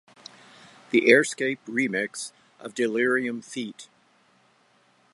The 0.89 1.01
Airscape 1.01 1.59
remix 1.67 2.31
of 2.59 2.73
Delerium 2.73 3.39
feat. 3.43 3.87